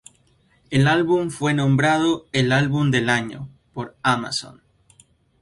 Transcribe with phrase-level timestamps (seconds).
[0.71, 4.63] El álbum fue nombrado ""El Álbum del Año"" por Amazon.